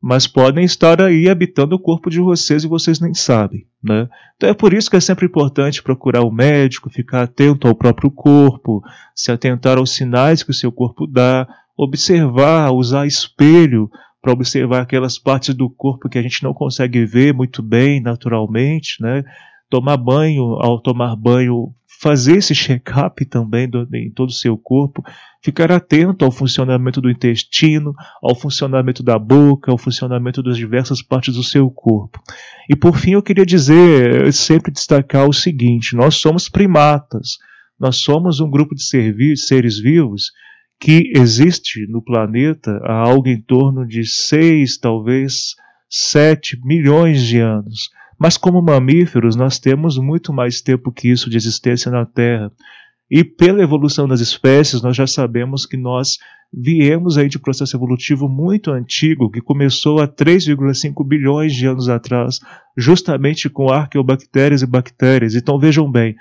mas 0.00 0.26
podem 0.26 0.64
estar 0.64 1.00
aí 1.00 1.28
habitando 1.28 1.74
o 1.74 1.78
corpo 1.78 2.10
de 2.10 2.20
vocês 2.20 2.64
e 2.64 2.68
vocês 2.68 3.00
nem 3.00 3.14
sabem. 3.14 3.66
Né? 3.82 4.08
Então 4.36 4.48
é 4.48 4.54
por 4.54 4.72
isso 4.72 4.90
que 4.90 4.96
é 4.96 5.00
sempre 5.00 5.26
importante 5.26 5.82
procurar 5.82 6.22
o 6.22 6.30
médico, 6.30 6.90
ficar 6.90 7.22
atento 7.22 7.66
ao 7.66 7.74
próprio 7.74 8.10
corpo, 8.10 8.82
se 9.14 9.32
atentar 9.32 9.78
aos 9.78 9.90
sinais 9.90 10.42
que 10.42 10.50
o 10.50 10.54
seu 10.54 10.70
corpo 10.70 11.06
dá, 11.06 11.48
observar, 11.76 12.72
usar 12.72 13.06
espelho 13.06 13.90
para 14.20 14.32
observar 14.32 14.82
aquelas 14.82 15.18
partes 15.18 15.54
do 15.54 15.70
corpo 15.70 16.08
que 16.08 16.18
a 16.18 16.22
gente 16.22 16.42
não 16.42 16.52
consegue 16.52 17.04
ver 17.06 17.32
muito 17.32 17.62
bem 17.62 18.00
naturalmente, 18.00 19.00
né? 19.00 19.24
tomar 19.68 19.96
banho, 19.96 20.54
ao 20.60 20.80
tomar 20.80 21.16
banho, 21.16 21.72
fazer 22.00 22.36
esse 22.36 22.54
check-up 22.54 23.24
também 23.24 23.68
do, 23.68 23.88
em 23.94 24.10
todo 24.10 24.28
o 24.28 24.32
seu 24.32 24.56
corpo, 24.56 25.02
ficar 25.42 25.70
atento 25.72 26.24
ao 26.24 26.30
funcionamento 26.30 27.00
do 27.00 27.10
intestino, 27.10 27.94
ao 28.22 28.34
funcionamento 28.34 29.02
da 29.02 29.18
boca, 29.18 29.70
ao 29.70 29.78
funcionamento 29.78 30.42
das 30.42 30.56
diversas 30.56 31.00
partes 31.02 31.34
do 31.34 31.42
seu 31.42 31.70
corpo. 31.70 32.20
E 32.68 32.76
por 32.76 32.96
fim, 32.96 33.12
eu 33.12 33.22
queria 33.22 33.46
dizer, 33.46 34.32
sempre 34.32 34.72
destacar 34.72 35.28
o 35.28 35.32
seguinte: 35.32 35.96
nós 35.96 36.16
somos 36.16 36.48
primatas, 36.48 37.38
nós 37.78 37.96
somos 37.96 38.40
um 38.40 38.50
grupo 38.50 38.74
de 38.74 38.82
seres 39.36 39.78
vivos 39.78 40.32
que 40.78 41.10
existe 41.14 41.86
no 41.88 42.02
planeta 42.02 42.78
há 42.84 42.92
algo 42.92 43.28
em 43.28 43.40
torno 43.40 43.86
de 43.86 44.04
6, 44.04 44.78
talvez 44.78 45.54
7 45.88 46.60
milhões 46.64 47.22
de 47.22 47.38
anos. 47.40 47.88
Mas 48.18 48.36
como 48.36 48.62
mamíferos, 48.62 49.36
nós 49.36 49.58
temos 49.58 49.98
muito 49.98 50.32
mais 50.32 50.60
tempo 50.60 50.92
que 50.92 51.08
isso 51.08 51.28
de 51.28 51.36
existência 51.36 51.90
na 51.90 52.06
Terra. 52.06 52.50
E 53.10 53.22
pela 53.22 53.62
evolução 53.62 54.08
das 54.08 54.20
espécies, 54.20 54.82
nós 54.82 54.96
já 54.96 55.06
sabemos 55.06 55.64
que 55.66 55.76
nós 55.76 56.18
viemos 56.52 57.18
aí 57.18 57.28
de 57.28 57.38
processo 57.38 57.76
evolutivo 57.76 58.28
muito 58.28 58.70
antigo, 58.70 59.30
que 59.30 59.40
começou 59.40 60.00
há 60.00 60.08
3,5 60.08 61.06
bilhões 61.06 61.54
de 61.54 61.66
anos 61.66 61.88
atrás, 61.88 62.40
justamente 62.76 63.48
com 63.48 63.70
arqueobactérias 63.70 64.62
e 64.62 64.66
bactérias. 64.66 65.34
Então 65.34 65.58
vejam 65.58 65.90
bem, 65.90 66.16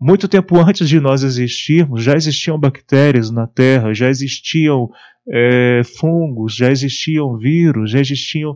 muito 0.00 0.28
tempo 0.28 0.58
antes 0.58 0.88
de 0.88 1.00
nós 1.00 1.22
existirmos, 1.22 2.02
já 2.02 2.14
existiam 2.14 2.58
bactérias 2.58 3.30
na 3.30 3.46
Terra, 3.46 3.92
já 3.92 4.08
existiam 4.08 4.88
é, 5.28 5.82
fungos, 5.98 6.54
já 6.54 6.70
existiam 6.70 7.36
vírus, 7.36 7.90
já 7.90 8.00
existiam 8.00 8.54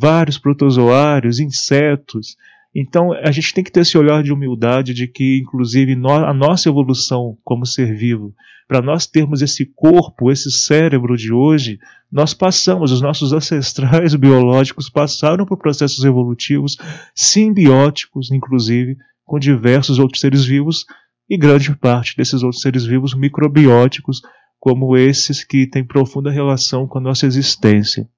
vários 0.00 0.38
protozoários, 0.38 1.38
insetos. 1.38 2.36
Então 2.74 3.12
a 3.12 3.30
gente 3.30 3.54
tem 3.54 3.62
que 3.62 3.70
ter 3.70 3.80
esse 3.80 3.96
olhar 3.96 4.22
de 4.22 4.32
humildade 4.32 4.92
de 4.92 5.06
que, 5.06 5.38
inclusive, 5.38 5.92
a 5.92 6.34
nossa 6.34 6.68
evolução 6.68 7.36
como 7.44 7.64
ser 7.64 7.94
vivo, 7.94 8.34
para 8.66 8.80
nós 8.80 9.06
termos 9.06 9.42
esse 9.42 9.66
corpo, 9.66 10.30
esse 10.30 10.50
cérebro 10.50 11.16
de 11.16 11.32
hoje, 11.32 11.78
nós 12.10 12.32
passamos, 12.32 12.90
os 12.90 13.00
nossos 13.00 13.32
ancestrais 13.32 14.14
biológicos 14.16 14.88
passaram 14.88 15.44
por 15.44 15.58
processos 15.58 16.04
evolutivos 16.04 16.76
simbióticos, 17.14 18.30
inclusive, 18.30 18.96
com 19.24 19.38
diversos 19.38 19.98
outros 19.98 20.20
seres 20.20 20.44
vivos 20.44 20.84
e 21.28 21.36
grande 21.36 21.74
parte 21.76 22.16
desses 22.16 22.42
outros 22.42 22.62
seres 22.62 22.84
vivos 22.84 23.14
microbióticos, 23.14 24.22
como 24.58 24.96
esses 24.96 25.44
que 25.44 25.66
têm 25.66 25.84
profunda 25.84 26.30
relação 26.30 26.86
com 26.86 26.98
a 26.98 27.02
nossa 27.02 27.26
existência. 27.26 28.08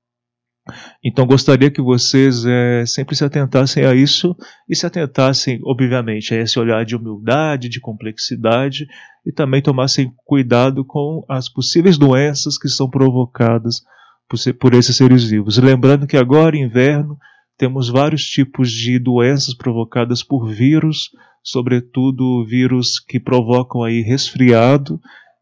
Então 1.04 1.26
gostaria 1.26 1.70
que 1.70 1.80
vocês 1.80 2.44
é, 2.44 2.84
sempre 2.86 3.14
se 3.14 3.24
atentassem 3.24 3.84
a 3.84 3.94
isso 3.94 4.36
e 4.68 4.74
se 4.74 4.86
atentassem, 4.86 5.60
obviamente, 5.64 6.34
a 6.34 6.40
esse 6.40 6.58
olhar 6.58 6.84
de 6.84 6.96
humildade, 6.96 7.68
de 7.68 7.80
complexidade 7.80 8.86
e 9.24 9.32
também 9.32 9.62
tomassem 9.62 10.12
cuidado 10.24 10.84
com 10.84 11.24
as 11.28 11.48
possíveis 11.48 11.96
doenças 11.96 12.58
que 12.58 12.68
são 12.68 12.90
provocadas 12.90 13.82
por, 14.28 14.38
por 14.54 14.74
esses 14.74 14.96
seres 14.96 15.24
vivos. 15.24 15.58
Lembrando 15.58 16.06
que 16.06 16.16
agora, 16.16 16.56
inverno, 16.56 17.16
temos 17.56 17.88
vários 17.88 18.24
tipos 18.24 18.70
de 18.70 18.98
doenças 18.98 19.54
provocadas 19.54 20.22
por 20.22 20.48
vírus, 20.48 21.10
sobretudo 21.42 22.44
vírus 22.44 22.98
que 23.00 23.20
provocam 23.20 23.82
aí 23.82 24.00
resfriado. 24.00 25.00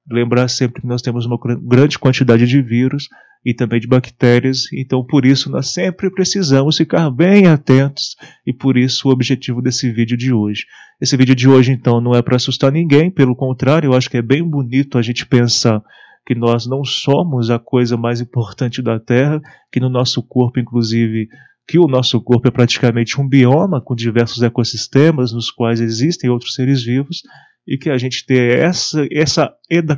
Lembrar 0.09 0.49
sempre 0.49 0.83
que 0.83 0.87
nós 0.87 1.00
temos 1.00 1.25
uma 1.25 1.38
grande 1.62 1.99
quantidade 1.99 2.47
de 2.47 2.61
vírus 2.61 3.09
e 3.44 3.52
também 3.52 3.78
de 3.78 3.86
bactérias, 3.86 4.72
então 4.72 5.04
por 5.04 5.26
isso 5.26 5.50
nós 5.50 5.68
sempre 5.68 6.10
precisamos 6.10 6.76
ficar 6.76 7.10
bem 7.10 7.46
atentos 7.46 8.16
e 8.46 8.52
por 8.52 8.76
isso 8.76 9.08
o 9.08 9.12
objetivo 9.12 9.60
desse 9.60 9.90
vídeo 9.92 10.16
de 10.16 10.32
hoje. 10.32 10.64
Esse 11.00 11.16
vídeo 11.16 11.34
de 11.34 11.48
hoje 11.48 11.72
então 11.72 12.00
não 12.00 12.14
é 12.14 12.22
para 12.22 12.36
assustar 12.36 12.72
ninguém, 12.72 13.10
pelo 13.10 13.36
contrário, 13.36 13.88
eu 13.88 13.94
acho 13.94 14.08
que 14.08 14.16
é 14.16 14.22
bem 14.22 14.42
bonito 14.42 14.96
a 14.96 15.02
gente 15.02 15.26
pensar 15.26 15.82
que 16.26 16.34
nós 16.34 16.66
não 16.66 16.82
somos 16.84 17.50
a 17.50 17.58
coisa 17.58 17.98
mais 17.98 18.20
importante 18.20 18.80
da 18.80 18.98
Terra, 18.98 19.42
que 19.70 19.78
no 19.78 19.90
nosso 19.90 20.22
corpo 20.22 20.58
inclusive 20.58 21.28
que 21.66 21.78
o 21.78 21.87
nosso 21.87 22.20
corpo 22.20 22.48
é 22.48 22.50
praticamente 22.50 23.20
um 23.20 23.26
bioma 23.26 23.80
com 23.80 23.94
diversos 23.94 24.42
ecossistemas 24.42 25.33
nos 25.33 25.50
quais 25.50 25.80
existem 25.80 26.30
outros 26.30 26.54
seres 26.54 26.83
vivos 26.83 27.22
e 27.66 27.79
que 27.79 27.90
a 27.90 27.96
gente 27.96 28.27
ter 28.27 28.59
essa, 28.59 29.07
essa, 29.11 29.53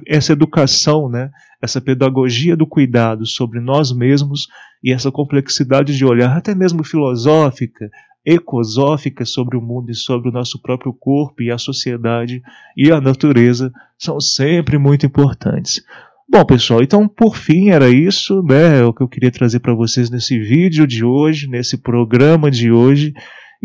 essa 0.07 0.33
educação, 0.33 1.09
né, 1.09 1.31
essa 1.61 1.81
pedagogia 1.81 2.57
do 2.57 2.67
cuidado 2.67 3.27
sobre 3.27 3.61
nós 3.61 3.93
mesmos 3.93 4.47
e 4.83 4.93
essa 4.93 5.11
complexidade 5.11 5.97
de 5.97 6.05
olhar, 6.05 6.37
até 6.37 6.55
mesmo 6.55 6.85
filosófica, 6.85 7.91
ecosófica 8.25 9.25
sobre 9.25 9.57
o 9.57 9.63
mundo 9.63 9.91
e 9.91 9.95
sobre 9.95 10.29
o 10.29 10.33
nosso 10.33 10.61
próprio 10.61 10.93
corpo 10.93 11.43
e 11.43 11.51
a 11.51 11.59
sociedade 11.59 12.43
e 12.77 12.91
a 12.91 13.01
natureza 13.01 13.73
são 13.97 14.21
sempre 14.21 14.79
muito 14.79 15.07
importantes. 15.07 15.81
Bom, 16.29 16.45
pessoal, 16.45 16.83
então 16.83 17.07
por 17.07 17.37
fim 17.37 17.71
era 17.71 17.89
isso, 17.89 18.43
né? 18.43 18.81
É 18.81 18.85
o 18.85 18.93
que 18.93 19.01
eu 19.01 19.09
queria 19.09 19.31
trazer 19.31 19.61
para 19.61 19.75
vocês 19.75 20.11
nesse 20.11 20.37
vídeo 20.37 20.85
de 20.85 21.05
hoje, 21.05 21.47
nesse 21.47 21.79
programa 21.79 22.51
de 22.51 22.73
hoje. 22.73 23.15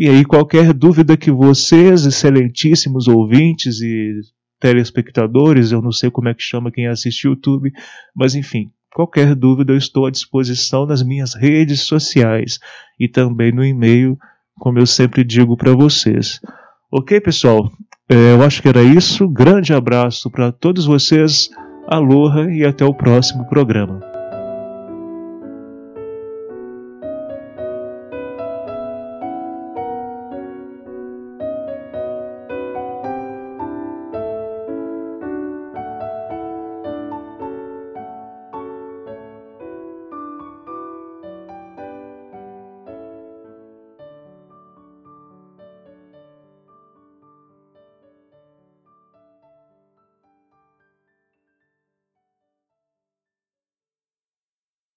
E 0.02 0.08
aí, 0.08 0.24
qualquer 0.24 0.72
dúvida 0.72 1.16
que 1.16 1.30
vocês, 1.30 2.04
excelentíssimos 2.04 3.06
ouvintes 3.06 3.80
e 3.80 4.18
telespectadores, 4.58 5.70
eu 5.70 5.80
não 5.80 5.92
sei 5.92 6.10
como 6.10 6.28
é 6.28 6.34
que 6.34 6.42
chama 6.42 6.72
quem 6.72 6.88
assiste 6.88 7.28
YouTube, 7.28 7.70
mas 8.12 8.34
enfim, 8.34 8.72
qualquer 8.92 9.32
dúvida 9.36 9.72
eu 9.72 9.76
estou 9.76 10.04
à 10.06 10.10
disposição 10.10 10.86
nas 10.86 11.04
minhas 11.04 11.34
redes 11.34 11.82
sociais 11.82 12.58
e 12.98 13.06
também 13.06 13.52
no 13.52 13.64
e-mail, 13.64 14.18
como 14.58 14.80
eu 14.80 14.86
sempre 14.86 15.22
digo 15.22 15.56
para 15.56 15.72
vocês. 15.72 16.40
Ok, 16.90 17.20
pessoal? 17.20 17.70
É, 18.08 18.32
eu 18.32 18.42
acho 18.42 18.60
que 18.60 18.68
era 18.68 18.82
isso. 18.82 19.28
Grande 19.28 19.72
abraço 19.72 20.28
para 20.32 20.50
todos 20.50 20.84
vocês. 20.84 21.48
Aloha 21.86 22.52
e 22.52 22.64
até 22.64 22.84
o 22.84 22.92
próximo 22.92 23.48
programa. 23.48 24.11